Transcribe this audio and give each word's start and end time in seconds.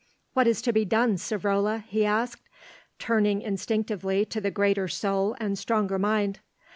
"What 0.33 0.47
is 0.47 0.63
to 0.63 0.73
be 0.73 0.83
done, 0.83 1.17
Savrola?" 1.17 1.83
he 1.85 2.05
asked, 2.07 2.41
turning 2.97 3.43
instinctively 3.43 4.25
to 4.25 4.41
the 4.41 4.49
greater 4.49 4.87
soul 4.87 5.35
and 5.39 5.59
stronger 5.59 5.99
mind. 5.99 6.39